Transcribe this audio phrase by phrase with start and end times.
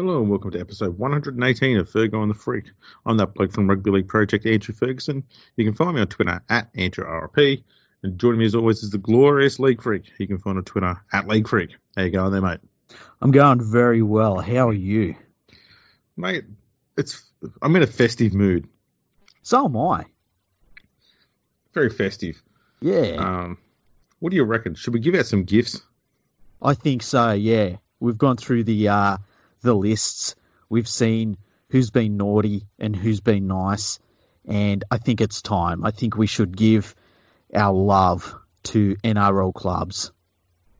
[0.00, 2.70] Hello and welcome to episode 118 of Fergo and the Freak.
[3.04, 5.22] I'm that bloke from Rugby League Project, Andrew Ferguson.
[5.56, 7.62] You can find me on Twitter at AndrewRP.
[8.02, 10.04] And joining me as always is the glorious League Freak.
[10.18, 11.76] You can find on Twitter at League Freak.
[11.94, 12.60] How you going there, mate?
[13.20, 14.38] I'm going very well.
[14.38, 15.16] How are you?
[16.16, 16.46] Mate,
[16.96, 17.22] it's
[17.60, 18.66] I'm in a festive mood.
[19.42, 20.06] So am I.
[21.74, 22.42] Very festive.
[22.80, 23.16] Yeah.
[23.18, 23.58] Um,
[24.20, 24.76] what do you reckon?
[24.76, 25.82] Should we give out some gifts?
[26.62, 27.76] I think so, yeah.
[28.00, 29.18] We've gone through the uh,
[29.62, 30.34] the lists.
[30.68, 31.36] We've seen
[31.70, 33.98] who's been naughty and who's been nice.
[34.46, 35.84] And I think it's time.
[35.84, 36.94] I think we should give
[37.54, 38.34] our love
[38.64, 40.12] to NRL clubs.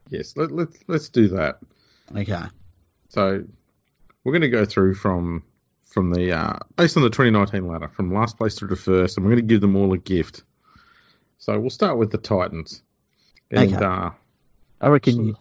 [0.08, 1.58] Yes, let, let, let's do that.
[2.16, 2.42] Okay.
[3.10, 3.44] So
[4.24, 5.44] we're going to go through from
[5.86, 9.26] from the uh, based on the 2019 ladder from last place through to first, and
[9.26, 10.44] we're going to give them all a gift.
[11.38, 12.82] So we'll start with the Titans,
[13.50, 13.84] and Okay.
[13.84, 14.10] uh,
[14.80, 15.36] I reckon So- you,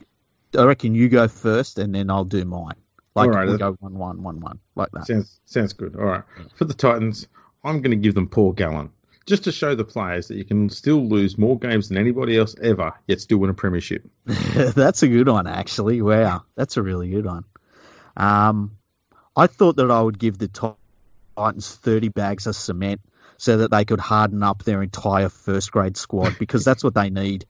[0.58, 2.76] I reckon you go first and then I'll do mine.
[3.20, 5.08] Like All right, we go one one one one like that.
[5.08, 5.96] sounds sounds good.
[5.96, 6.24] All right,
[6.56, 7.28] for the Titans,
[7.64, 8.92] I'm going to give them Paul Gallen
[9.30, 12.56] just to show the players that you can still lose more games than anybody else
[12.62, 14.04] ever, yet still win a premiership.
[14.26, 16.02] that's a good one, actually.
[16.02, 17.46] Wow, that's a really good one.
[18.18, 18.78] Um,
[19.36, 20.48] I thought that I would give the
[21.38, 23.02] Titans 30 bags of cement
[23.38, 27.10] so that they could harden up their entire first grade squad because that's what they
[27.10, 27.46] need.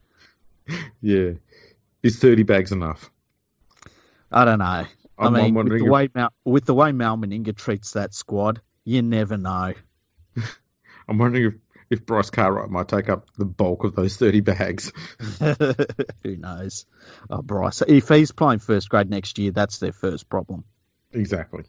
[1.01, 1.31] Yeah,
[2.03, 3.09] is 30 bags enough?
[4.31, 4.85] I don't know.
[5.19, 7.91] I I'm, mean, I'm with the, if- way Mal, with the way Mal Meninga treats
[7.93, 9.73] that squad, you never know.
[11.07, 11.53] I'm wondering if,
[11.99, 14.91] if Bryce Cartwright might take up the bulk of those 30 bags.
[16.23, 16.85] Who knows?
[17.29, 17.81] Oh, Bryce.
[17.87, 20.63] If he's playing first grade next year, that's their first problem.
[21.11, 21.63] Exactly.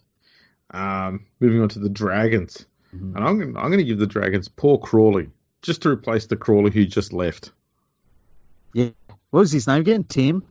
[0.70, 3.16] Um, moving on to the Dragons, Mhm.
[3.16, 5.30] and I'm going I'm going to give the Dragons Paul Crawley
[5.62, 7.50] just to replace the Crawley who just left.
[8.72, 8.90] Yeah.
[9.30, 10.04] What was his name again?
[10.04, 10.44] Tim?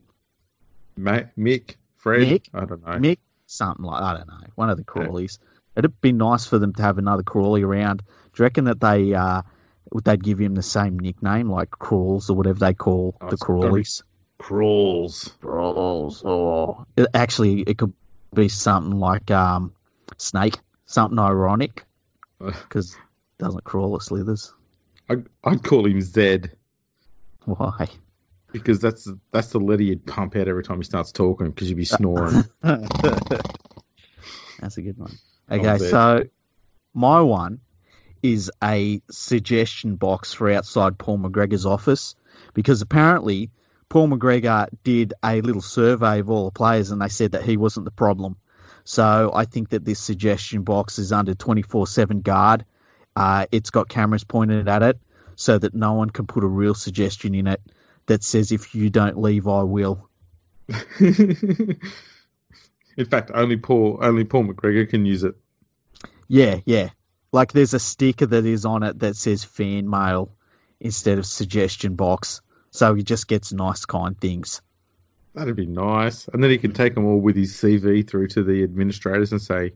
[0.97, 2.49] Ma- Mick, Fred, Mick?
[2.53, 2.93] I don't know.
[2.93, 5.37] Mick, something like I don't know, one of the Crawleys.
[5.75, 7.97] It'd be nice for them to have another Crawley around.
[7.99, 8.03] Do
[8.39, 9.43] you reckon that they uh,
[9.91, 13.33] would they'd give him the same nickname like Crawls or whatever they call Oh, the
[13.33, 14.03] it's gotta be- Crawleys?
[14.39, 15.33] Crawls.
[15.41, 16.23] Crawls.
[16.25, 17.93] Oh, it, actually, it could
[18.33, 19.73] be something like um,
[20.17, 21.83] Snake, something ironic
[22.39, 22.95] because
[23.37, 24.53] doesn't crawl or slithers.
[25.09, 26.51] I, I'd call him Zed
[27.45, 27.87] Why?
[28.51, 31.77] Because that's that's the letter you'd pump out every time he starts talking because you'd
[31.77, 32.43] be snoring.
[32.61, 32.87] That's
[34.77, 35.17] a good one.
[35.49, 36.23] Oh, Okay, so
[36.93, 37.61] my one
[38.21, 42.15] is a suggestion box for outside Paul McGregor's office
[42.53, 43.51] because apparently
[43.87, 47.57] Paul McGregor did a little survey of all the players and they said that he
[47.57, 48.35] wasn't the problem.
[48.83, 52.65] So I think that this suggestion box is under 24 7 guard.
[53.15, 54.99] Uh, it's got cameras pointed at it
[55.35, 57.61] so that no one can put a real suggestion in it
[58.09, 60.09] that says, if you don't leave, I will.
[60.99, 61.79] In
[63.09, 65.35] fact, only Paul only Paul McGregor can use it.
[66.27, 66.89] Yeah, yeah.
[67.31, 70.31] Like there's a sticker that is on it that says fan mail
[70.79, 72.41] instead of suggestion box.
[72.71, 74.61] So he just gets nice, kind things.
[75.33, 76.27] That'd be nice.
[76.27, 79.41] And then he can take them all with his CV through to the administrators and
[79.41, 79.71] say,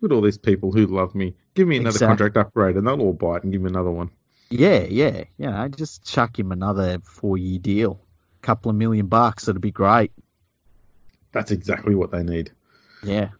[0.00, 1.34] "Look at all these people who love me.
[1.54, 3.90] Give me another Exact- contract upgrade," and they'll all buy it and give me another
[3.90, 4.10] one.
[4.50, 5.24] Yeah, yeah.
[5.38, 8.00] You know, just chuck him another four year deal.
[8.42, 10.12] a Couple of million bucks, it'd be great.
[11.32, 12.50] That's exactly what they need.
[13.04, 13.30] Yeah.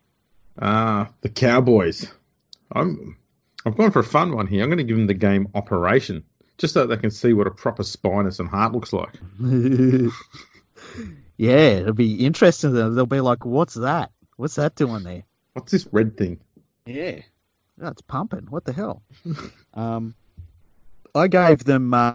[0.58, 2.10] Ah, the Cowboys.
[2.72, 3.16] I'm
[3.66, 4.62] I've gone for a fun one here.
[4.62, 6.24] I'm going to give them the game Operation,
[6.56, 9.18] just so they can see what a proper spinous and heart looks like.
[11.36, 12.72] yeah, it'll be interesting.
[12.72, 14.12] They'll they'll be like, what's that?
[14.36, 15.24] What's that doing there?
[15.52, 16.40] What's this red thing?
[16.86, 17.20] Yeah.
[17.76, 18.46] That's pumping.
[18.48, 19.02] What the hell?
[19.74, 20.14] um,
[21.14, 22.14] I gave them uh,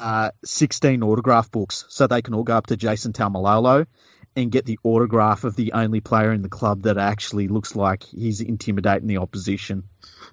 [0.00, 3.86] uh, 16 autograph books so they can all go up to Jason Taumalolo
[4.34, 8.02] and get the autograph of the only player in the club that actually looks like
[8.02, 9.84] he's intimidating the opposition.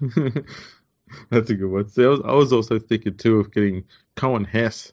[1.30, 1.88] That's a good one.
[1.88, 3.84] See, I was, I was also thinking too of getting
[4.16, 4.92] Coen Hess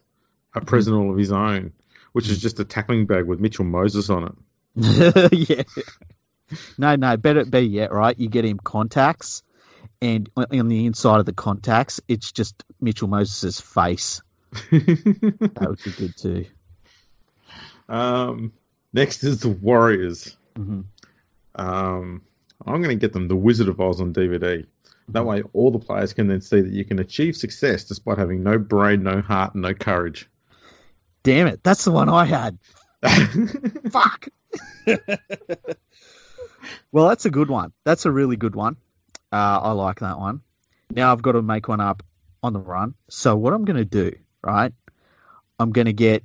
[0.54, 1.72] a present all of his own,
[2.12, 5.32] which is just a tackling bag with Mitchell Moses on it.
[5.48, 5.62] yeah.
[6.76, 8.18] No, no, better be yet, right.
[8.18, 9.42] You get him contacts,
[10.00, 14.22] and on the inside of the contacts, it's just Mitchell Moses' face.
[14.70, 16.46] That would be good too.
[17.88, 18.52] um,
[18.92, 20.36] next is the Warriors.
[20.56, 20.82] hmm
[21.54, 22.22] Um,
[22.66, 24.64] I'm going to get them the Wizard of Oz on DVD.
[25.10, 28.42] That way, all the players can then see that you can achieve success despite having
[28.42, 30.28] no brain, no heart, and no courage.
[31.22, 32.58] Damn it, that's the one I had.
[33.90, 34.28] Fuck.
[36.92, 37.72] well, that's a good one.
[37.84, 38.76] That's a really good one.
[39.32, 40.40] Uh, I like that one.
[40.90, 42.02] Now I've got to make one up
[42.42, 42.94] on the run.
[43.08, 44.72] So what I'm going to do, right?
[45.58, 46.24] I'm going to get,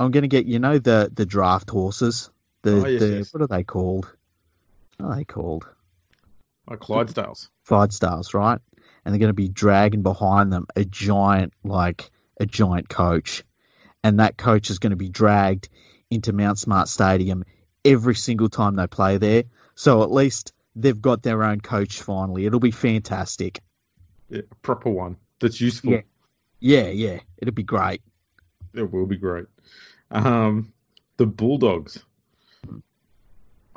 [0.00, 2.30] I'm going to get, you know, the the draft horses.
[2.62, 3.32] The, Oh, yes, the yes.
[3.32, 4.12] what are they called?
[4.98, 5.66] What are they called?
[6.68, 7.48] Like Clydesdales.
[7.68, 8.58] Clydesdales, right?
[9.04, 13.44] And they're going to be dragging behind them a giant, like a giant coach,
[14.02, 15.68] and that coach is going to be dragged
[16.10, 17.44] into Mount Smart Stadium
[17.84, 19.44] every single time they play there.
[19.76, 22.46] So at least they've got their own coach finally.
[22.46, 23.60] It'll be fantastic.
[24.28, 25.92] Yeah, a proper one that's useful.
[25.92, 26.00] Yeah.
[26.58, 28.00] Yeah, yeah, it'll be great.
[28.74, 29.46] It will be great.
[30.10, 30.72] Um,
[31.16, 32.02] the Bulldogs.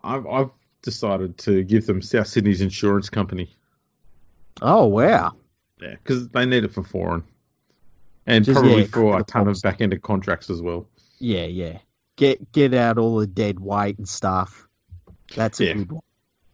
[0.04, 0.50] I've I've
[0.82, 3.54] decided to give them South Sydney's insurance company.
[4.62, 5.34] Oh wow!
[5.82, 7.24] Yeah, because they need it for foreign,
[8.26, 10.88] and Just, probably yeah, for a ton of back end contracts as well.
[11.20, 11.80] Yeah, yeah.
[12.16, 14.68] Get get out all the dead weight and stuff.
[15.36, 15.74] That's a Yeah.
[15.74, 16.02] good one.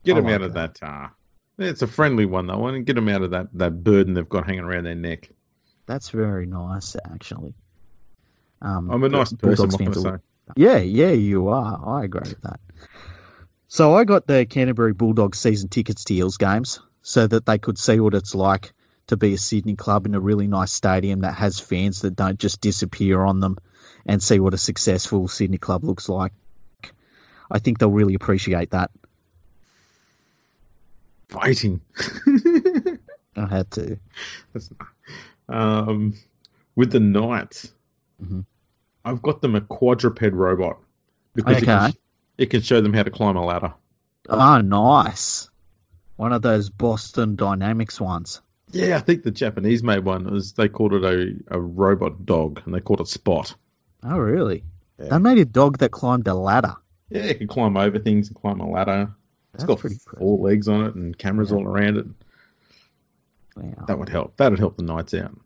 [0.06, 0.80] Get I them like out of that.
[0.82, 1.08] uh,
[1.58, 4.46] it's a friendly one though, and get them out of that that burden they've got
[4.46, 5.30] hanging around their neck.
[5.88, 7.54] That's very nice, actually.
[8.62, 9.68] Um, I'm a nice person.
[9.70, 10.18] Bulldogs What I fans will- say?
[10.56, 11.82] Yeah, yeah, you are.
[12.00, 12.60] I agree with that.
[13.68, 17.78] So I got the Canterbury Bulldogs season tickets to Eels games so that they could
[17.80, 18.74] see what it's like
[19.08, 22.40] to be a Sydney club in a really nice stadium that has fans that don't
[22.40, 23.58] just disappear on them
[24.06, 26.32] and see what a successful Sydney club looks like.
[27.52, 28.92] I think they'll really appreciate that.
[31.30, 31.82] Fighting.
[33.36, 34.00] I had to.
[34.54, 34.70] That's
[35.50, 36.14] um,
[36.76, 37.72] with the Knights,
[38.24, 38.46] Mhm.
[39.04, 40.78] I've got them a quadruped robot
[41.34, 41.94] because it, can,
[42.38, 43.74] it can show them how to climb a ladder.
[44.30, 45.50] Oh, nice.
[46.16, 48.42] One of those Boston Dynamics ones.
[48.72, 50.32] Yeah, I think the Japanese made one.
[50.32, 53.54] Was they called it a, a robot dog, and they called it Spot.
[54.04, 54.64] Oh, really?
[54.98, 55.10] Yeah.
[55.10, 56.76] They made a dog that climbed a ladder.
[57.10, 59.12] Yeah, it can climb over things and climb a ladder.
[59.56, 60.42] It's That's got pretty cool.
[60.42, 61.58] legs on it and cameras Yeah.
[61.58, 62.06] all around it.
[63.56, 63.86] Wow.
[63.88, 64.36] That would help.
[64.38, 65.38] That'd help the Knights out.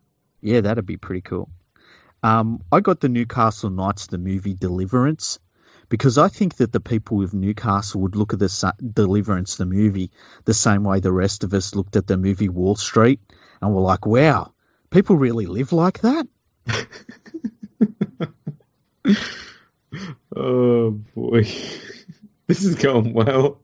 [0.41, 1.49] Yeah, that'd be pretty cool.
[2.23, 5.39] Um, I got the Newcastle Knights the movie Deliverance
[5.89, 9.65] because I think that the people with Newcastle would look at the sa- Deliverance the
[9.65, 10.11] movie
[10.45, 13.19] the same way the rest of us looked at the movie Wall Street
[13.61, 14.53] and were like, "Wow,
[14.89, 16.27] people really live like that."
[20.35, 21.41] Oh boy,
[22.47, 23.59] this is going well.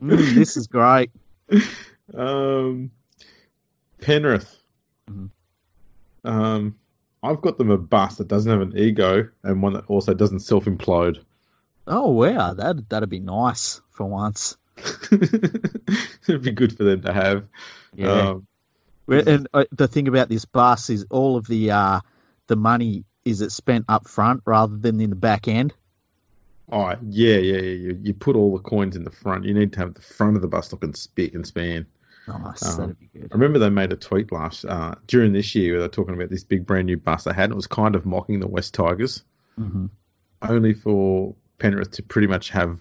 [0.00, 1.10] Mm, this is great.
[2.12, 2.90] Um,
[4.02, 4.60] Penrith.
[5.10, 5.30] Mhm.
[6.22, 6.76] Um,
[7.22, 10.40] I've got them a bus that doesn't have an ego and one that also doesn't
[10.40, 11.24] self implode.
[11.86, 14.58] Oh wow, that that'd be nice for once.
[16.28, 17.44] It'd be good for them to have.
[17.94, 18.30] Yeah.
[18.30, 18.46] Um,
[19.08, 22.00] And uh, the thing about this bus is all of the uh,
[22.48, 25.72] the money is it spent up front rather than in the back end.
[26.70, 27.60] Oh yeah, yeah, yeah.
[27.60, 29.44] You, you put all the coins in the front.
[29.44, 31.86] You need to have the front of the bus looking spick and span.
[32.26, 33.28] Nice, Um, that'd be good.
[33.30, 36.30] I remember they made a tweet last uh, during this year where they're talking about
[36.30, 37.44] this big brand new bus they had.
[37.44, 39.22] And it was kind of mocking the West Tigers,
[39.56, 39.86] hmm
[40.42, 42.78] only for Penrith to pretty much have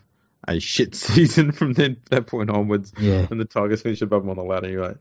[0.49, 2.91] a shit season from then that point onwards.
[2.99, 4.69] Yeah, And the Tigers finish above them on the ladder.
[4.69, 4.97] You're like,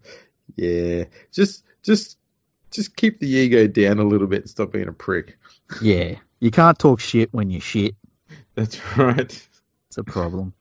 [0.56, 2.19] yeah, just just
[2.70, 5.37] just keep the ego down a little bit and stop being a prick.
[5.82, 6.17] yeah.
[6.40, 7.94] You can't talk shit when you're shit.
[8.55, 9.49] That's right.
[9.88, 10.55] It's a problem.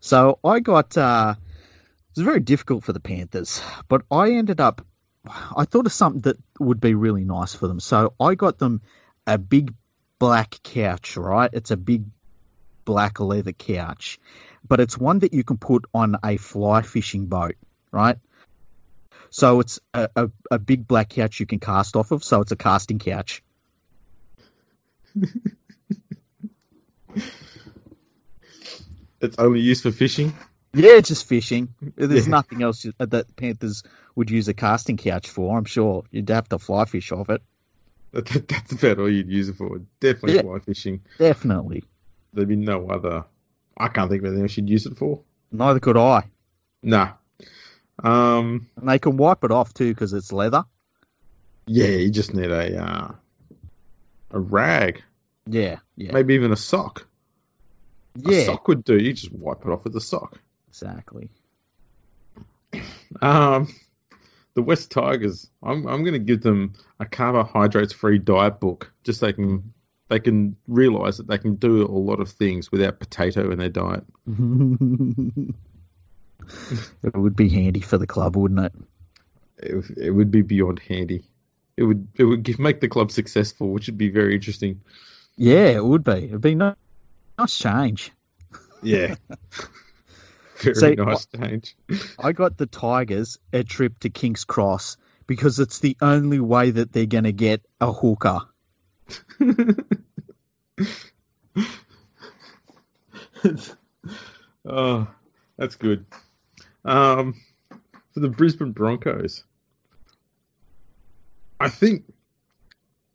[0.00, 0.96] So I got.
[0.96, 4.84] Uh, it was very difficult for the Panthers, but I ended up.
[5.24, 7.78] I thought of something that would be really nice for them.
[7.78, 8.80] So I got them
[9.26, 9.74] a big
[10.18, 11.16] black couch.
[11.16, 12.04] Right, it's a big
[12.84, 14.18] black leather couch,
[14.66, 17.56] but it's one that you can put on a fly fishing boat.
[17.92, 18.16] Right.
[19.30, 22.24] So it's a, a, a big black couch you can cast off of.
[22.24, 23.42] So it's a casting couch.
[29.20, 30.32] It's only used for fishing.
[30.72, 31.74] Yeah, just fishing.
[31.96, 32.30] There's Yeah.
[32.30, 33.82] nothing else that Panthers
[34.14, 35.58] would use a casting couch for.
[35.58, 37.42] I'm sure you'd have to fly fish off it.
[38.12, 39.80] That- that's about all you'd use it for.
[40.00, 40.42] Definitely Yeah.
[40.42, 41.00] fly fishing.
[41.18, 41.84] Definitely.
[42.32, 43.24] There'd be no other.
[43.76, 45.20] I can't think of anything else you'd use it for.
[45.52, 46.24] Neither could I.
[46.82, 47.12] Nah.
[48.02, 48.68] Um.
[48.76, 50.64] And they can wipe it off too because it's leather.
[51.66, 53.12] Yeah, you just need a uh,
[54.30, 55.02] a rag,
[55.50, 57.06] Yeah, yeah, maybe even a sock.
[58.16, 58.38] Yeah.
[58.38, 58.96] A sock would do.
[58.98, 60.40] You just wipe it off with a sock.
[60.68, 61.30] Exactly.
[63.20, 63.68] Um,
[64.54, 65.48] the West Tigers.
[65.62, 69.72] I'm I'm going to give them a carbohydrates free diet book, just so they can
[70.08, 73.68] they can realize that they can do a lot of things without potato in their
[73.68, 74.04] diet.
[77.02, 78.72] it would be handy for the club, wouldn't it?
[79.62, 81.24] It, would- it would be beyond handy.
[81.76, 84.80] It would it would give, make the club successful, which would be very interesting.
[85.40, 86.26] Yeah, it would be.
[86.26, 86.74] It'd be no,
[87.38, 88.12] nice change.
[88.82, 89.14] Yeah.
[90.58, 91.74] very See, nice change.
[92.18, 96.92] I got the Tigers a trip to King's Cross because it's the only way that
[96.92, 98.40] they're going to get a hooker.
[104.66, 105.08] oh,
[105.56, 106.04] That's good.
[106.84, 107.40] Um,
[108.12, 109.44] for the Brisbane Broncos,
[111.58, 112.04] I think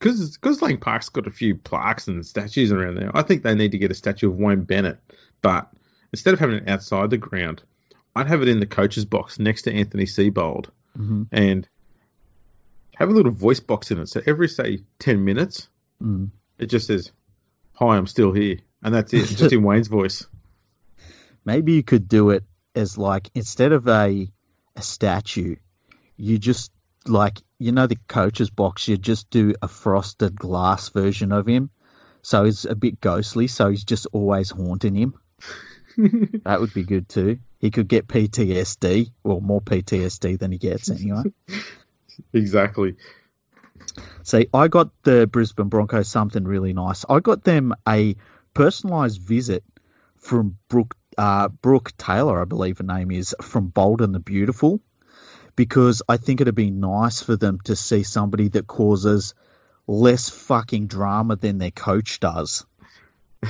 [0.06, 3.56] because because Lang Park's got a few plaques and statues around there, I think they
[3.56, 5.00] need to get a statue of Wayne Bennett.
[5.42, 5.68] But
[6.14, 7.64] instead of having it outside the ground,
[8.16, 11.68] I'd have it in the coach's box next to Anthony Seibold hmm and
[12.96, 14.08] have a little voice box in it.
[14.08, 15.70] So every say ten minutes,
[16.04, 16.30] Mm.
[16.60, 17.12] it just says,
[17.74, 20.28] "Hi, I'm still here," and that's it, just in Wayne's voice.
[21.46, 22.44] Maybe you could do it
[22.76, 24.30] as like instead of a
[24.76, 25.56] a statue,
[26.16, 26.72] you just
[27.08, 28.88] like you know the coach's box.
[28.88, 31.70] You just do a frosted glass version of him,
[32.22, 33.48] so he's a bit ghostly.
[33.48, 35.16] So he's just always haunting him.
[36.44, 37.40] That would be good too.
[37.60, 41.24] He could get PTSD, or more PTSD than he gets anyway.
[42.34, 42.98] exactly.
[44.24, 47.06] See, I got the Brisbane Broncos something really nice.
[47.08, 48.18] I got them a
[48.54, 49.64] personalised visit
[50.18, 54.82] from Brooke uh, Brooke Taylor, I believe her name is, from Bold and the Beautiful,
[55.56, 59.34] because I think it'd be nice for them to see somebody that causes
[59.88, 62.66] less fucking drama than their coach does.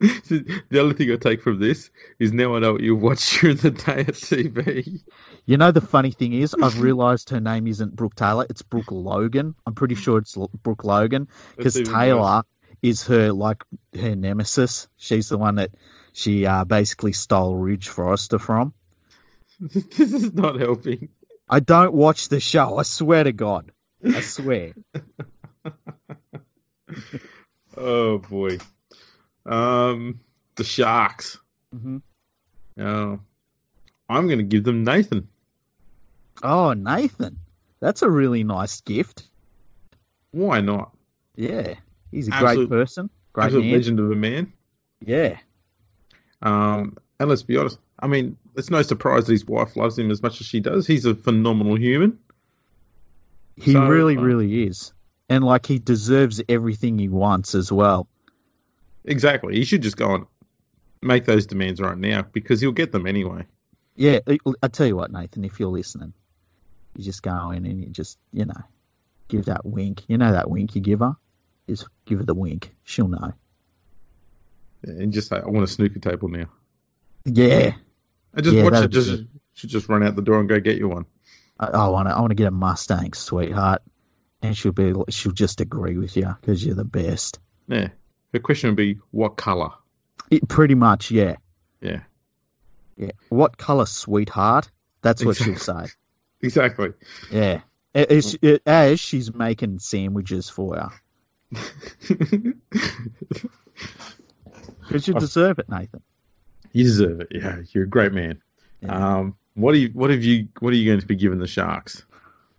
[0.00, 3.56] the only thing I take from this is now I know what you watch during
[3.56, 5.02] the day at TV.
[5.44, 8.92] You know, the funny thing is, I've realised her name isn't Brooke Taylor, it's Brooke
[8.92, 9.54] Logan.
[9.66, 12.42] I'm pretty sure it's Brooke Logan because Taylor
[12.82, 13.64] is her like
[13.98, 14.88] her nemesis.
[14.96, 15.70] She's the one that
[16.12, 18.74] she uh, basically stole Ridge Forrester from.
[19.96, 21.08] this is not helping.
[21.48, 22.76] I don't watch the show.
[22.78, 23.72] I swear to God.
[24.04, 24.72] I swear.
[27.76, 28.58] Oh boy.
[29.46, 30.20] Um,
[30.56, 31.38] the Sharks.
[31.74, 31.98] Mm-hmm.
[32.82, 33.20] Oh,
[34.08, 35.28] I'm going to give them Nathan.
[36.42, 37.38] Oh, Nathan,
[37.80, 39.28] that's a really nice gift.
[40.30, 40.92] Why not?
[41.36, 41.74] Yeah,
[42.10, 43.72] he's a Absolute- great person, great Absolute man.
[43.72, 44.52] legend of a man.
[45.04, 45.38] Yeah,
[46.42, 47.78] Um, and let's be honest.
[48.00, 50.86] I mean, it's no surprise that his wife loves him as much as she does.
[50.86, 52.18] He's a phenomenal human.
[53.56, 54.92] he So, really, uh, really is,
[55.28, 58.08] and like he deserves everything he wants as well.
[59.04, 59.54] Exactly.
[59.54, 60.26] He should just go and
[61.02, 63.46] make those demands right now because he'll get them anyway.
[63.94, 66.12] Yeah, I- tell you what, Nathan, if you're listening,
[66.96, 68.62] you just go in and you just, you know,
[69.28, 70.02] give that wink.
[70.08, 71.16] You know that wink you give her?
[71.68, 72.74] Just give her the wink.
[72.84, 73.32] She'll know.
[74.82, 76.46] And just say, I want a snooker table now.
[77.24, 77.72] Yeah,
[78.38, 79.28] And just Yeah, watch it just good.
[79.54, 81.06] should just run out the door and go get you one.
[81.58, 82.14] I, I want to.
[82.16, 83.82] I want to get a Mustang, sweetheart,
[84.42, 84.94] and she'll be.
[85.10, 87.40] She'll just agree with you because you're the best.
[87.66, 87.88] Yeah.
[88.32, 89.70] Her question would be, what colour?
[90.30, 91.34] It, pretty much, yeah,
[91.80, 92.02] Yeah.
[92.96, 93.10] yeah.
[93.28, 94.70] What color, sweetheart?
[95.02, 95.86] That's what she'll say.
[96.40, 96.90] Exactly.
[97.32, 100.92] Yeah, as, as she's making sandwiches for
[102.08, 102.54] you,
[104.80, 106.02] because you deserve it, Nathan.
[106.72, 107.28] You deserve it.
[107.30, 108.42] Yeah, you're a great man.
[108.80, 109.16] Yeah.
[109.18, 109.88] Um, what are you?
[109.88, 110.48] What have you?
[110.60, 112.04] What are you going to be giving the Sharks?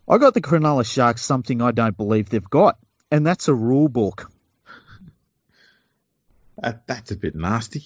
[0.08, 2.78] I got the Cronulla Sharks something I don't believe they've got,
[3.12, 4.32] and that's a rule book.
[6.62, 7.86] That, that's a bit nasty.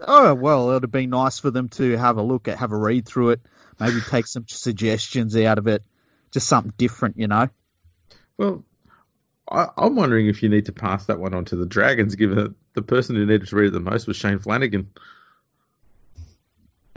[0.00, 3.06] Oh well, it'd be nice for them to have a look at, have a read
[3.06, 3.40] through it,
[3.80, 5.82] maybe take some suggestions out of it,
[6.30, 7.48] just something different, you know.
[8.36, 8.64] Well,
[9.50, 12.36] I, I'm wondering if you need to pass that one on to the Dragons, given
[12.36, 14.90] that the person who needed to read it the most was Shane Flanagan.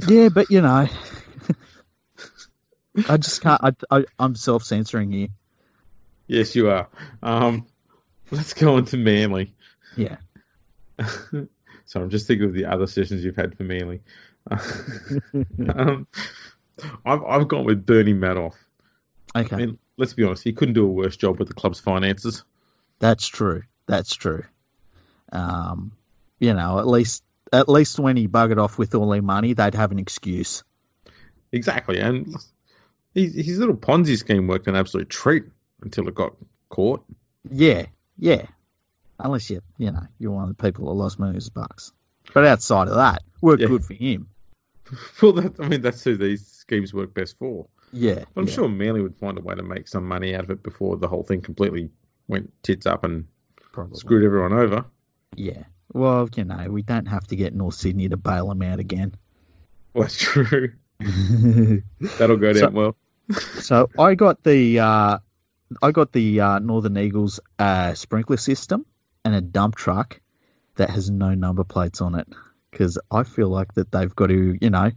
[0.07, 0.87] Yeah, but you know,
[3.09, 3.61] I just can't.
[3.63, 5.27] I, I I'm self censoring here.
[6.27, 6.87] Yes, you are.
[7.21, 7.67] Um,
[8.31, 9.53] let's go on to Manly.
[9.95, 10.17] Yeah.
[10.99, 14.01] so I'm just thinking of the other sessions you've had for Manly.
[14.49, 16.07] um,
[17.05, 18.53] I've, I've gone with Bernie Madoff.
[19.35, 21.79] Okay, I mean, let's be honest, he couldn't do a worse job with the club's
[21.79, 22.43] finances.
[22.99, 23.63] that's true.
[23.87, 24.43] That's true.
[25.31, 25.91] Um,
[26.39, 29.75] you know, at least at least when he buggered off with all their money, they'd
[29.75, 30.63] have an excuse.
[31.51, 32.35] Exactly, and
[33.13, 35.43] his, his little Ponzi scheme worked an absolute treat
[35.81, 36.33] until it got
[36.69, 37.03] caught.
[37.49, 38.45] Yeah, yeah.
[39.19, 41.91] Unless you, you know, you're one of the people that lost millions of bucks.
[42.33, 43.67] But outside of that, worked Yeah.
[43.67, 44.27] good for him.
[45.21, 47.67] Well, that, I mean, that's who these schemes work best for.
[47.93, 48.25] Yeah.
[48.35, 48.53] I'm yeah.
[48.53, 51.07] sure Manly would find a way to make some money out of it before the
[51.07, 51.89] whole thing completely
[52.27, 53.25] went tits up and
[53.71, 53.97] Probably.
[53.97, 54.83] screwed everyone over.
[55.35, 55.63] Yeah.
[55.93, 59.15] Well, you know, we don't have to get North Sydney to bail them out again.
[59.93, 60.73] Well, that's true.
[60.99, 62.95] That'll go down So- well.
[63.59, 65.19] so I got the uh,
[65.81, 68.85] I got the uh, Northern Eagles uh, sprinkler system
[69.23, 70.19] and a dump truck
[70.75, 72.27] that has no number plates on it
[72.71, 74.91] because I feel like that they've got to you know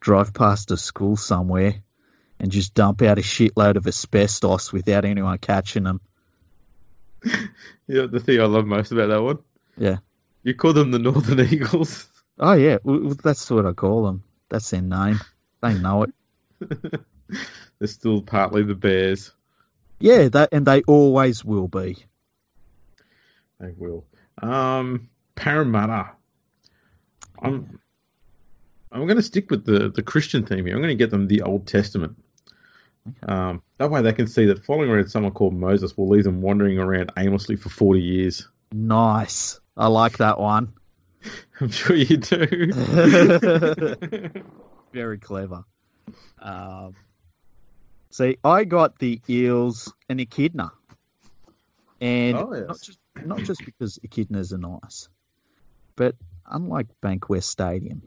[0.00, 1.74] drive past a school somewhere
[2.40, 6.00] and just dump out a shitload of asbestos without anyone catching them.
[7.86, 9.38] Yeah, the thing I love most about that one.
[9.76, 9.96] Yeah.
[10.44, 12.06] You call them the Northern Eagles.
[12.38, 14.22] Oh yeah, w- w- that's what I call them.
[14.48, 15.20] That's their name.
[15.62, 16.10] They know it.
[17.78, 19.32] They're still partly the Bears.
[19.98, 21.96] Yeah, that and they always will be.
[23.58, 24.04] They will.
[24.42, 26.10] Um, Parramatta.
[27.40, 27.80] I'm
[28.92, 30.76] I'm going to stick with the, the Christian theme here.
[30.76, 32.16] I'm going to get them the Old Testament.
[33.26, 36.42] Um, that way they can see that following around someone called Moses will leave them
[36.42, 38.48] wandering around aimlessly for 40 years.
[38.76, 39.60] Nice.
[39.76, 40.72] I like that one.
[41.60, 42.72] I'm sure you do.
[44.92, 45.62] Very clever.
[46.40, 46.96] Um,
[48.10, 50.72] see, I got the Eels and Echidna.
[52.00, 52.66] And Oh, yes.
[52.66, 55.08] not just not just because Echidnas are nice,
[55.94, 58.02] but unlike Bankwest Stadium,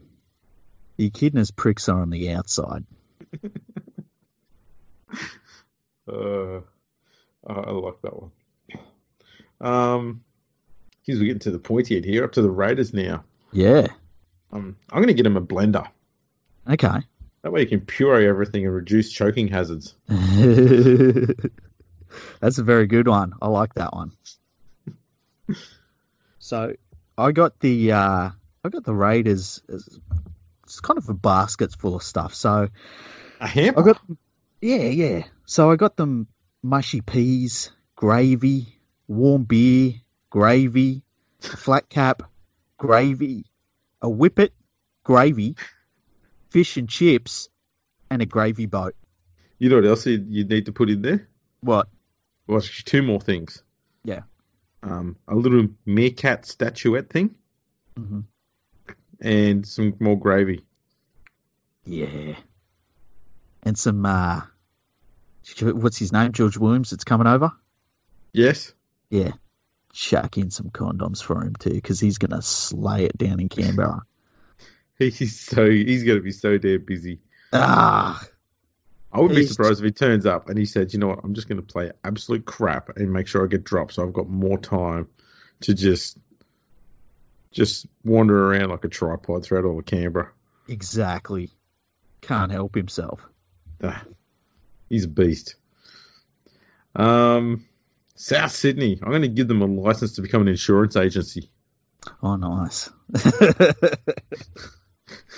[0.97, 2.85] the Echidna's pricks are on the outside.
[6.09, 6.59] Uh,
[7.45, 8.31] I I like that one.
[9.59, 10.23] Um,
[11.15, 12.23] we're getting to the pointy end here.
[12.23, 13.23] Up to the Raiders now.
[13.51, 13.87] Yeah.
[14.51, 15.87] Um, I'm going to get him a blender.
[16.69, 16.99] Okay.
[17.41, 19.95] That way you can puree everything and reduce choking hazards.
[22.39, 23.33] That's a very good one.
[23.41, 24.11] I like that one.
[26.39, 26.73] So
[27.17, 28.29] I got the uh,
[28.63, 29.61] I got the Raiders.
[29.69, 32.33] It's kind of a baskets full of stuff.
[32.35, 32.69] So
[33.39, 33.79] A hamper.
[33.79, 34.01] I got
[34.61, 35.23] yeah yeah.
[35.45, 36.27] So I got them
[36.61, 39.93] mushy peas, gravy, warm beer,
[40.29, 41.03] gravy,
[41.39, 42.23] flat cap,
[42.77, 43.45] gravy,
[44.01, 44.53] a whippet,
[45.03, 45.55] gravy,
[46.49, 47.49] fish and chips,
[48.09, 48.95] and a gravy boat.
[49.59, 51.27] You know what else you, you need to put in there?
[51.61, 51.87] What?
[52.45, 53.63] Well, actually, two more things.
[54.03, 54.21] Yeah.
[54.83, 57.35] Um, a little meerkat statuette thing
[57.99, 58.21] mm-hmm.
[59.19, 60.63] and some more gravy.
[61.83, 62.35] Yeah.
[63.63, 64.41] And some, uh,
[65.61, 66.31] what's his name?
[66.31, 67.51] George Williams that's coming over?
[68.33, 68.73] Yes.
[69.09, 69.31] Yeah.
[69.93, 73.49] Chuck in some condoms for him too, because he's going to slay it down in
[73.49, 74.03] Canberra.
[74.99, 77.19] He's so he's going to be so damn busy.
[77.53, 78.27] ah,
[79.13, 81.19] I wouldn't be surprised if he turns up and he said, "You know what?
[81.23, 84.13] I'm just going to play absolute crap and make sure I get dropped, so I've
[84.13, 85.07] got more time
[85.61, 86.17] to just
[87.51, 90.31] just wander around like a tripod throughout all of Canberra."
[90.67, 91.51] exactly.
[92.21, 93.21] Can't help himself.
[93.83, 94.03] Ah,
[94.89, 95.55] he's a beast.
[96.95, 97.65] Um,
[98.17, 98.99] South Sydney.
[99.01, 101.49] I'm going to give them a license to become an insurance agency.
[102.21, 102.89] Oh, nice.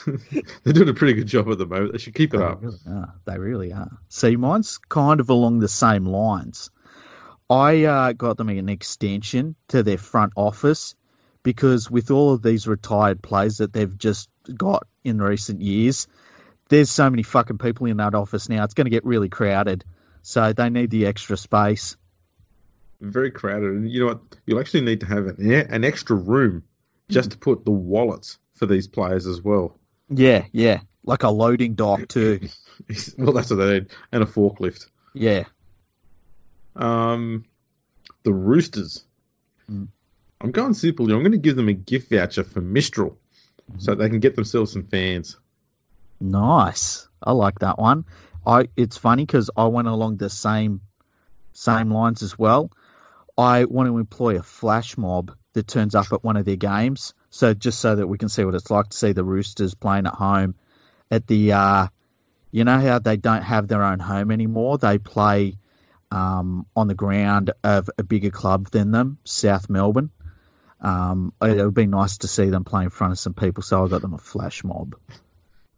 [0.06, 1.92] They're doing a pretty good job at the moment.
[1.92, 2.62] They should keep it They up.
[2.62, 3.14] really are.
[3.26, 4.00] They really are.
[4.08, 6.72] See, mine's kind of along the same lines.
[7.50, 10.96] I uh, got them an extension to their front office
[11.44, 16.08] because with all of these retired players that they've just got in recent years,
[16.70, 18.64] there's so many fucking people in that office now.
[18.64, 19.84] It's going to get really crowded.
[20.22, 21.98] So they need the extra space.
[23.02, 24.22] Very crowded, and you know what?
[24.46, 26.64] You'll actually need to have an, an extra room
[27.08, 29.78] just to put the wallets for these players as well.
[30.10, 30.82] Yeah, yeah.
[31.04, 32.42] Like a loading dock, too.
[33.18, 34.88] well, that's what they need, and a forklift.
[35.14, 35.46] Yeah.
[36.76, 37.46] Um,
[38.24, 39.04] the Roosters.
[39.72, 39.88] Mm.
[40.42, 41.08] I'm going simple.
[41.08, 41.16] here.
[41.16, 43.18] I'm going to give them a gift voucher for Mistral,
[43.78, 45.38] so they can get themselves some fans.
[46.20, 47.08] Nice.
[47.24, 48.06] I like that one.
[48.46, 50.82] I it's funny because I went along the same
[51.54, 52.72] same lines as well.
[53.40, 57.14] I want to employ a flash mob that turns up at one of their games,
[57.30, 60.08] so just so that we can see what it's like to see the Roosters playing
[60.08, 60.56] at home
[61.10, 61.54] at the.
[61.54, 61.88] Uh,
[62.52, 64.78] you know how they don't have their own home anymore.
[64.80, 65.56] They play
[66.12, 70.10] um, on the ground of a bigger club than them, South Melbourne.
[70.82, 73.86] Um, it would be nice to see them play in front of some people, so
[73.86, 74.96] I got them a flash mob.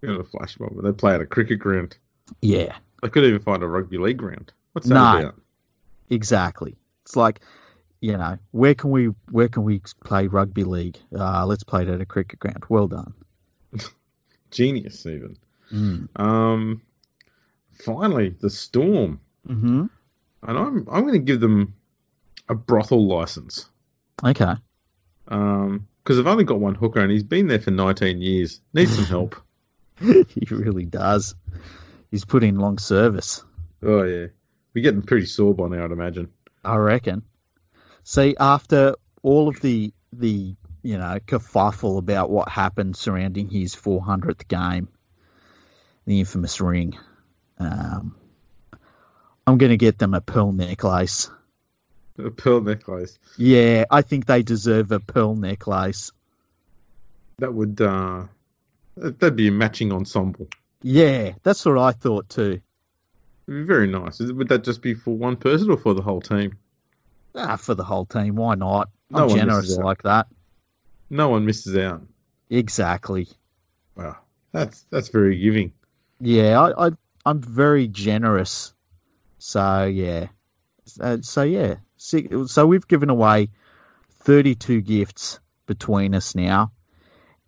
[0.02, 0.82] A flash mob.
[0.82, 1.98] They play at a cricket ground.
[2.42, 4.54] Yeah, They could even find a rugby league ground.
[4.72, 5.20] What's that No.
[5.20, 5.36] about?
[6.10, 6.78] Exactly.
[7.12, 7.42] It's like,
[8.00, 10.98] you know, where can we where can we play rugby league?
[11.14, 12.64] Uh, let's play it at a cricket ground.
[12.70, 13.14] Well done.
[14.52, 15.36] Genius, even.
[15.74, 16.08] Mm.
[16.18, 16.82] Um,
[17.84, 19.88] finally, the Storm, Mm-hmm.
[20.44, 21.74] and I'm I'm going to give them
[22.48, 23.66] a brothel license.
[24.24, 24.54] Okay.
[25.28, 28.62] Um, because I've only got one hooker, and he's been there for 19 years.
[28.74, 29.36] Needs some help.
[30.00, 31.36] he really does.
[32.10, 33.44] He's put in long service.
[33.84, 34.28] Oh yeah,
[34.74, 36.30] we're getting pretty sore by now, I'd imagine.
[36.64, 37.24] I reckon.
[38.04, 44.48] See, after all of the the you know kerfuffle about what happened surrounding his 400th
[44.48, 44.90] game,
[46.06, 46.98] the infamous ring,
[47.60, 48.16] um,
[49.46, 51.30] I'm going to get them a pearl necklace.
[52.18, 53.18] A pearl necklace.
[53.38, 56.12] Yeah, I think they deserve a pearl necklace.
[57.40, 58.26] That would uh,
[58.96, 60.48] that'd be a matching ensemble.
[60.84, 62.62] Yeah, that's what I thought too.
[63.48, 64.20] It'd be very nice.
[64.20, 66.58] Would that just be for one person or for the whole team?
[67.36, 68.90] Ah, for the whole team, why not?
[69.10, 70.28] No I'm one generous like that.
[71.10, 72.04] No one misses out.
[72.50, 73.28] Exactly.
[73.96, 74.18] Wow,
[74.52, 75.74] that's that's very giving.
[76.20, 76.92] Yeah, I, I
[77.26, 78.74] I'm very generous.
[79.40, 80.28] So yeah,
[81.00, 83.50] uh, so yeah, so we've given away
[84.24, 86.72] 32 gifts between us now,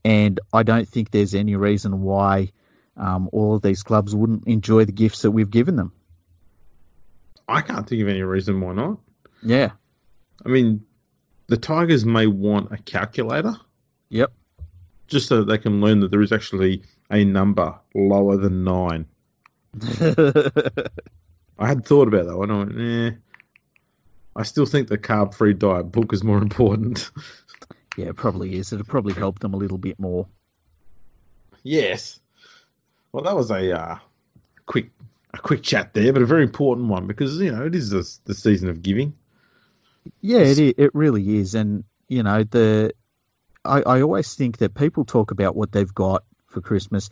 [0.03, 2.51] and I don't think there's any reason why
[2.97, 5.91] um, all of these clubs wouldn't enjoy the gifts that we've given them.
[7.47, 8.99] I can't think of any reason why not.
[9.41, 9.71] Yeah.
[10.45, 10.85] I mean,
[11.47, 13.55] the Tigers may want a calculator.
[14.09, 14.31] Yep.
[15.07, 19.05] Just so that they can learn that there is actually a number lower than nine.
[21.59, 22.51] I had thought about that one.
[22.51, 23.11] I went, eh.
[24.35, 27.11] I still think the carb free diet book is more important.
[27.97, 28.71] yeah, it probably is.
[28.71, 30.27] It'll probably help them a little bit more.
[31.63, 32.19] Yes.
[33.13, 33.97] Well, that was a uh,
[34.65, 34.89] quick
[35.33, 38.17] a quick chat there, but a very important one because you know it is the,
[38.25, 39.13] the season of giving.
[40.19, 42.91] Yeah, it it really is, and you know the
[43.63, 47.09] I, I always think that people talk about what they've got for Christmas.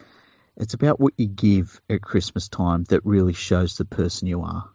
[0.57, 4.67] It's about what you give at Christmas time that really shows the person you are.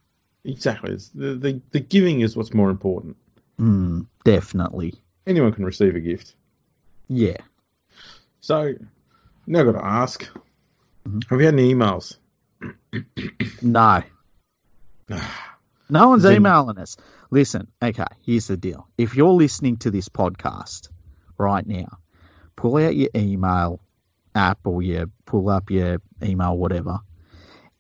[0.45, 3.17] Exactly, the, the the giving is what's more important.
[3.61, 4.95] Mm, definitely.
[5.27, 6.37] Anyone can receive a gift.
[7.09, 7.39] Yeah.
[8.41, 8.75] So
[9.49, 10.29] now I've got to ask.
[11.07, 11.21] Mm-hmm.
[11.31, 12.17] Have you had any emails?
[13.63, 14.03] no.
[15.89, 16.37] no one's then...
[16.37, 16.97] emailing us.
[17.31, 18.89] Listen, okay, here's the deal.
[18.99, 20.89] If you're listening to this podcast
[21.39, 21.99] right now,
[22.57, 23.81] pull out your email
[24.35, 27.01] app or you pull up your email, whatever,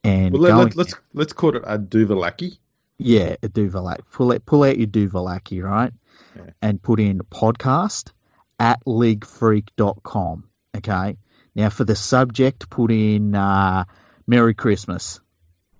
[0.05, 2.59] and well, let, us let's, let's call it a Duvalaki.
[2.99, 4.01] Yeah, a Duvalaki.
[4.13, 5.93] Pull it, pull out your Duvalaki, right,
[6.37, 6.51] yeah.
[6.63, 8.13] and put in podcast
[8.59, 10.45] at leaguefreak.com.
[10.77, 11.17] Okay.
[11.57, 13.87] Now for the subject, put in uh,
[14.27, 15.21] Merry Christmas.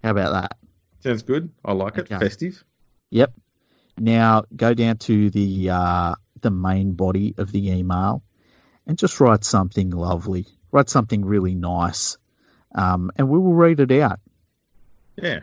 [0.03, 0.57] How about that?
[1.01, 1.51] Sounds good.
[1.63, 2.11] I like it.
[2.11, 2.19] Okay.
[2.19, 2.65] Festive.
[3.11, 3.35] Yep.
[3.99, 8.23] Now go down to the uh, the main body of the email
[8.87, 10.47] and just write something lovely.
[10.73, 12.17] Write something really nice,
[12.75, 14.21] um, and we will read it out.
[15.17, 15.41] Yeah,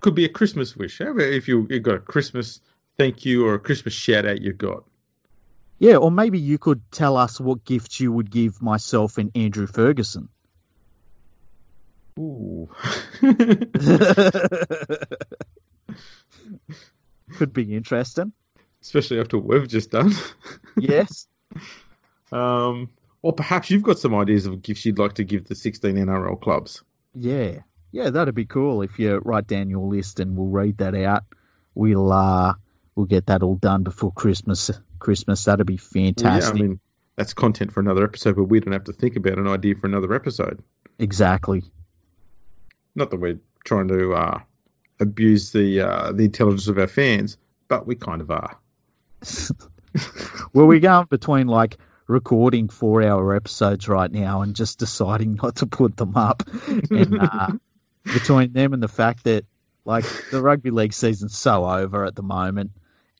[0.00, 1.00] could be a Christmas wish.
[1.00, 2.60] If you you got a Christmas
[2.96, 4.84] thank you or a Christmas shout out you've got?
[5.80, 9.66] Yeah, or maybe you could tell us what gifts you would give myself and Andrew
[9.66, 10.28] Ferguson.
[12.18, 12.68] Ooh.
[17.36, 18.32] Could be interesting.
[18.82, 20.12] Especially after what we've just done.
[20.76, 21.26] yes.
[22.32, 22.90] Um,
[23.22, 26.40] or perhaps you've got some ideas of gifts you'd like to give the 16 NRL
[26.40, 26.84] clubs.
[27.12, 27.62] Yeah.
[27.90, 31.24] Yeah, that'd be cool if you write down your list and we'll read that out.
[31.74, 32.54] We'll uh
[32.94, 34.70] we'll get that all done before Christmas.
[35.00, 36.54] Christmas, that'd be fantastic.
[36.54, 36.80] Well, yeah, I mean,
[37.16, 39.86] that's content for another episode, but we don't have to think about an idea for
[39.86, 40.62] another episode.
[40.98, 41.64] Exactly.
[42.94, 44.40] Not that we're trying to uh,
[44.98, 47.36] abuse the uh, the intelligence of our fans,
[47.68, 48.58] but we kind of are.
[50.52, 55.56] well, we're going between like recording four hour episodes right now and just deciding not
[55.56, 56.42] to put them up.
[56.90, 57.52] And uh,
[58.04, 59.44] between them and the fact that
[59.84, 62.72] like the rugby league season's so over at the moment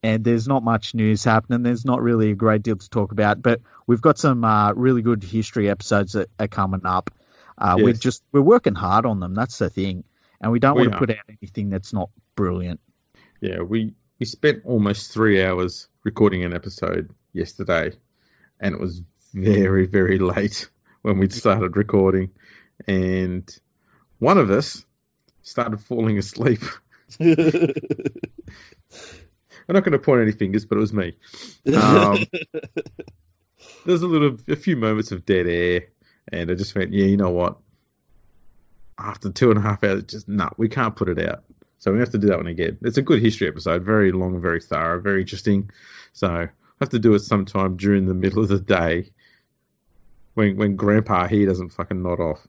[0.03, 1.63] and there's not much news happening.
[1.63, 5.03] There's not really a great deal to talk about, but we've got some uh, really
[5.03, 7.11] good history episodes that are coming up.
[7.59, 7.85] Uh, yes.
[7.85, 9.35] We're just we're working hard on them.
[9.35, 10.05] That's the thing,
[10.41, 12.81] and we don't we want to put out anything that's not brilliant.
[13.41, 17.93] Yeah, we we spent almost three hours recording an episode yesterday,
[18.59, 19.03] and it was
[19.35, 20.71] very very late
[21.03, 22.31] when we started recording,
[22.87, 23.55] and
[24.19, 24.85] one of us
[25.43, 26.63] started falling asleep.
[29.69, 31.15] I'm not going to point any fingers, but it was me.
[31.75, 32.19] Um,
[33.87, 35.87] there's a little, a few moments of dead air,
[36.33, 37.59] and I just went, yeah, you know what?
[38.99, 41.45] After two and a half hours, just no, nah, we can't put it out.
[41.79, 42.77] So we have to do that one again.
[42.83, 45.71] It's a good history episode, very long, very thorough, very interesting.
[46.13, 46.49] So I
[46.81, 49.11] have to do it sometime during the middle of the day
[50.35, 52.47] when when Grandpa here doesn't fucking nod off.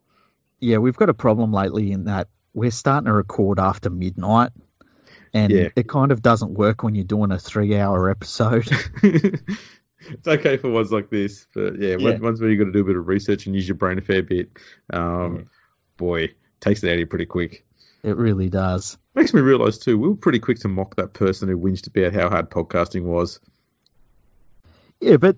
[0.60, 4.52] Yeah, we've got a problem lately in that we're starting to record after midnight,
[5.34, 5.70] and yeah.
[5.76, 8.70] it kind of doesn't work when you're doing a three-hour episode.
[9.04, 12.18] it's okay for ones like this, but yeah, yeah.
[12.18, 14.02] ones where you got to do a bit of research and use your brain a
[14.02, 14.50] fair bit.
[14.92, 15.42] Um, yeah.
[15.98, 17.66] Boy, takes it out of you pretty quick.
[18.04, 18.98] It really does.
[19.14, 22.14] Makes me realise too, we were pretty quick to mock that person who whinged about
[22.14, 23.40] how hard podcasting was.
[25.00, 25.38] Yeah, but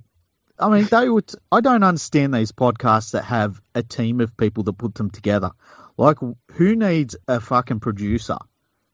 [0.60, 1.32] I mean, they would.
[1.52, 5.52] I don't understand these podcasts that have a team of people that put them together.
[5.98, 6.18] Like,
[6.52, 8.38] who needs a fucking producer?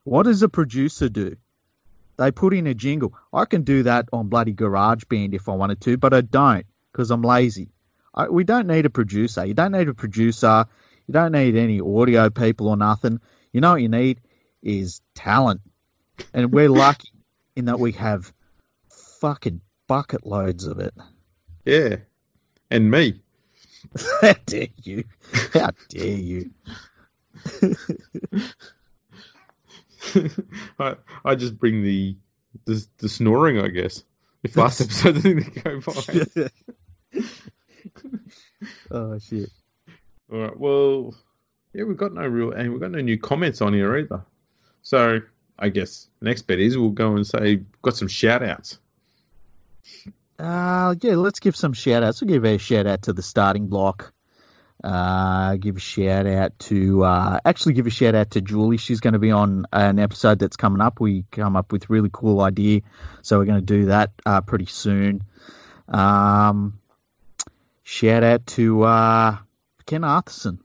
[0.09, 1.35] What does a producer do?
[2.17, 3.13] They put in a jingle.
[3.31, 7.11] I can do that on bloody GarageBand if I wanted to, but I don't because
[7.11, 7.69] I'm lazy.
[8.15, 9.45] I, we don't need a producer.
[9.45, 10.65] You don't need a producer.
[11.05, 13.21] You don't need any audio people or nothing.
[13.53, 14.19] You know what you need
[14.63, 15.61] is talent.
[16.33, 17.11] And we're lucky
[17.55, 18.33] in that we have
[19.21, 20.95] fucking bucket loads of it.
[21.65, 21.97] Yeah.
[22.71, 23.21] And me.
[24.21, 25.03] How dare you?
[25.53, 26.49] How dare you?
[30.79, 32.15] I I just bring the
[32.65, 34.03] the, the snoring, I guess.
[34.43, 36.49] If last episode didn't go by.
[38.91, 39.49] oh shit.
[40.31, 40.59] All right.
[40.59, 41.15] Well,
[41.73, 44.23] yeah, we've got no real, and we've got no new comments on here either.
[44.81, 45.19] So
[45.57, 48.79] I guess the next bet is we'll go and say we've got some shout outs.
[50.38, 52.21] Uh, yeah, let's give some shout outs.
[52.21, 54.13] We'll give a shout out to the starting block.
[54.83, 58.77] Uh, give a shout out to, uh, actually give a shout out to Julie.
[58.77, 60.99] She's going to be on an episode that's coming up.
[61.01, 62.81] We come up with really cool idea.
[63.21, 65.23] So we're going to do that, uh, pretty soon.
[65.89, 66.79] Um,
[67.83, 69.37] shout out to, uh,
[69.85, 70.59] Ken Arthurson.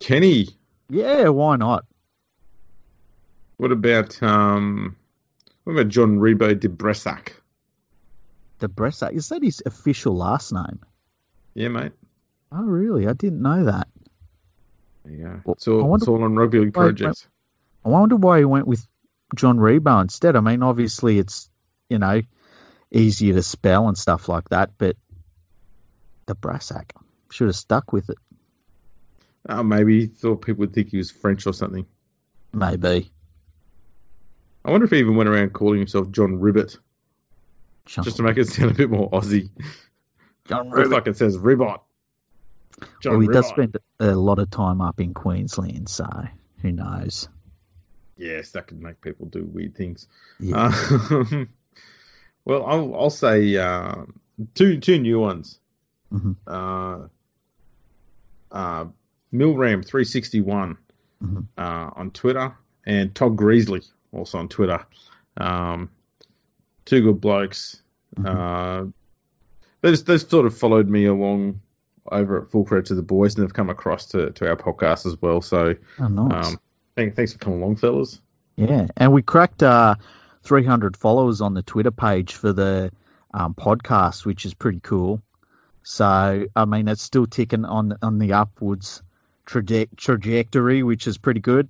[0.00, 0.48] Kenny,
[0.90, 1.84] Yeah, why not?
[3.58, 4.96] what about um,
[5.62, 7.28] what about John Ribot de Bresac?
[8.58, 9.12] De Bressa.
[9.12, 10.80] Is that his official last name?
[11.54, 11.92] Yeah, mate.
[12.54, 13.06] Oh, really?
[13.08, 13.88] I didn't know that.
[15.04, 15.40] There you go.
[15.44, 17.26] Well, It's all, wonder- it's all on rugby league projects.
[17.84, 18.86] I wonder why he went with
[19.34, 20.36] John Ribot instead.
[20.36, 21.50] I mean, obviously it's,
[21.88, 22.20] you know,
[22.90, 24.96] easier to spell and stuff like that, but
[26.26, 26.90] the Brassac
[27.30, 28.18] should have stuck with it.
[29.48, 31.86] Oh, maybe he thought people would think he was French or something.
[32.52, 33.10] Maybe.
[34.64, 36.76] I wonder if he even went around calling himself John Ribbit
[37.86, 39.50] John, just to make it sound a bit more Aussie.
[40.46, 41.80] John Looks like it says Ribbot.
[43.00, 46.06] John Well, he does spend a lot of time up in Queensland, so
[46.60, 47.28] who knows?
[48.16, 50.06] Yes, that could make people do weird things.
[50.38, 50.66] Yeah.
[51.10, 51.48] Um,
[52.44, 54.04] well, I'll, I'll say uh,
[54.54, 55.58] two two new ones.
[56.12, 56.36] Mhm.
[56.46, 57.08] Uh,
[58.50, 58.84] uh,
[59.32, 60.76] Milram three sixty one
[61.22, 61.46] Mhm.
[61.56, 62.54] uh, on Twitter
[62.84, 63.82] and Todd Greasley
[64.12, 64.84] also on Twitter.
[65.36, 65.90] Um,
[66.84, 67.80] two good blokes.
[68.16, 68.26] Mhm.
[68.26, 68.90] Uh,
[69.80, 71.61] they've, they've sort of followed me along
[72.10, 75.06] over at Full Credit to the Boys and they've come across to, to our podcast
[75.06, 75.40] as well.
[75.40, 76.48] So oh, nice.
[76.48, 76.60] um,
[76.96, 78.20] thank, thanks for coming along, fellas.
[78.56, 79.94] Yeah, and we cracked uh,
[80.42, 82.90] 300 followers on the Twitter page for the
[83.32, 85.22] um, podcast, which is pretty cool.
[85.84, 89.02] So, I mean, it's still ticking on on the upwards
[89.46, 91.68] traje- trajectory, which is pretty good.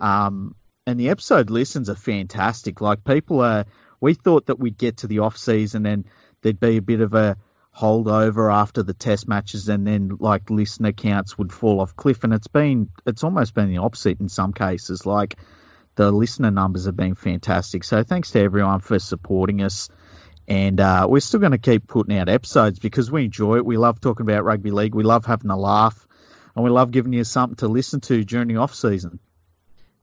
[0.00, 0.54] Um,
[0.86, 2.80] and the episode listens are fantastic.
[2.80, 3.66] Like people are,
[4.00, 6.04] we thought that we'd get to the off season and
[6.42, 7.36] there'd be a bit of a
[7.78, 12.24] holdover after the test matches, and then like listener counts would fall off cliff.
[12.24, 15.06] And it's been, it's almost been the opposite in some cases.
[15.06, 15.36] Like
[15.94, 17.84] the listener numbers have been fantastic.
[17.84, 19.88] So thanks to everyone for supporting us.
[20.48, 23.66] And uh, we're still going to keep putting out episodes because we enjoy it.
[23.66, 24.94] We love talking about rugby league.
[24.94, 26.06] We love having a laugh,
[26.56, 29.18] and we love giving you something to listen to during the off season.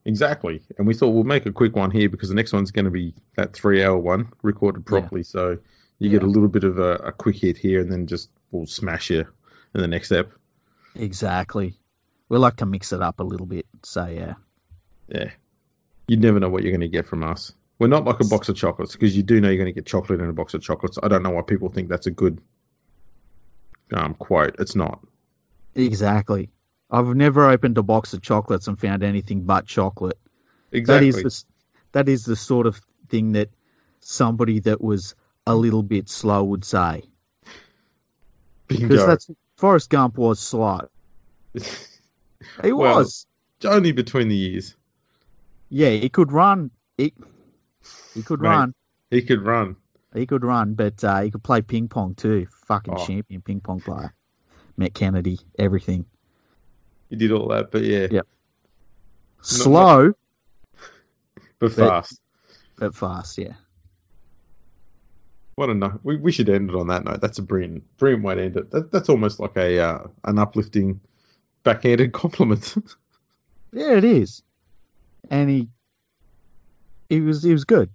[0.05, 0.61] Exactly.
[0.77, 2.91] And we thought we'll make a quick one here because the next one's going to
[2.91, 5.23] be that three hour one recorded properly.
[5.23, 5.57] So
[5.99, 8.65] you get a little bit of a, a quick hit here and then just we'll
[8.65, 9.25] smash you
[9.73, 10.31] in the next step.
[10.95, 11.77] Exactly.
[12.29, 13.65] We like to mix it up a little bit.
[13.83, 14.33] So yeah,
[15.07, 15.31] Yeah.
[16.07, 17.53] You never know what you're going to get from us.
[17.79, 19.85] We're not like a box of chocolates because you do know you're going to get
[19.85, 20.97] chocolate in a box of chocolates.
[21.01, 22.39] I don't know why people think that's a good
[23.91, 24.55] um, quote.
[24.59, 24.99] It's not.
[25.73, 26.49] exactly.
[26.89, 30.19] I've never opened a box of chocolates and found anything but chocolate.
[30.71, 31.11] Exactly.
[31.11, 31.43] That is the,
[31.93, 32.79] that is the sort of
[33.09, 33.49] thing that
[33.99, 35.15] somebody that was
[35.47, 37.03] a little bit slow would say.
[38.67, 40.81] Because that's Forrest Gump was slow.
[42.63, 43.25] He Well- was.
[43.63, 44.75] only between the years.
[45.69, 46.69] Yeah, he could run.
[46.97, 47.11] He,
[48.13, 48.49] he could Mate.
[48.49, 48.73] run.
[49.09, 49.75] He could run.
[50.13, 52.45] He could run, but uh, he could play ping pong too.
[52.67, 53.05] Fucking Oh.
[53.05, 54.13] champion ping pong player.
[54.77, 56.05] Met Kennedy, everything.
[57.09, 58.21] He did all that, but yeah, Yeah.
[59.41, 60.11] Slow,
[61.59, 62.21] but But- fast.
[62.77, 63.53] but fast, yeah.
[65.55, 65.99] What a note.
[66.03, 67.21] We, we should end it on that note.
[67.21, 68.71] That's a brilliant, brilliant way to end it.
[68.71, 70.99] That, that's almost like a uh, an uplifting,
[71.63, 72.75] backhanded compliment.
[73.71, 74.41] Yeah, it is.
[75.31, 75.69] And he
[77.09, 77.89] he was he was good.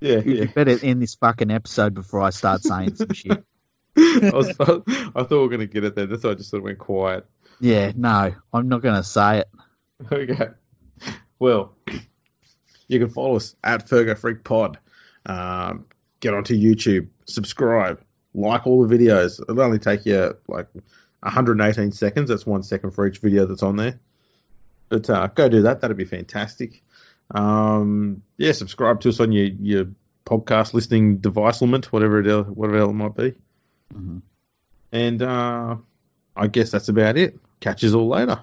[0.00, 0.44] yeah, You yeah.
[0.46, 3.44] better end this fucking episode before I start saying some shit.
[3.96, 6.06] I, was, I thought we were going to get it there.
[6.06, 7.26] That's why I just sort of went quiet.
[7.60, 9.48] Yeah, no, I'm not going to say it.
[10.12, 10.48] Okay.
[11.38, 11.74] Well,
[12.88, 14.78] you can follow us at Fergo Freak Pod.
[15.26, 15.84] Um,
[16.20, 18.00] get onto YouTube, subscribe,
[18.34, 19.40] like all the videos.
[19.40, 20.68] It'll only take you like
[21.20, 22.28] 118 seconds.
[22.28, 23.98] That's one second for each video that's on there.
[24.88, 25.80] But uh, go do that.
[25.80, 26.82] That'd be fantastic.
[27.30, 29.86] Um, yeah, subscribe to us on your, your
[30.26, 33.34] podcast listening device limit, whatever it whatever it might be.
[33.94, 34.22] Mhm.
[34.92, 35.76] And uh,
[36.36, 37.38] I guess that's about it.
[37.60, 38.40] Catch us all later.